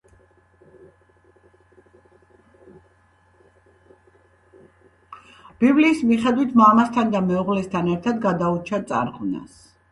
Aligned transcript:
ბიბლიის 5.63 6.03
მიხედვით 6.15 6.59
მამასთან 6.65 7.17
და 7.17 7.25
მეუღლესთან 7.31 7.97
ერთად 7.97 8.21
გადაურჩა 8.29 8.85
წარღვნას. 8.93 9.59